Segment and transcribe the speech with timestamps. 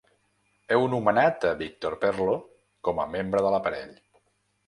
[0.75, 2.33] Heu nomenat a Victor Perlo
[2.89, 3.93] com a membre de l'aparell.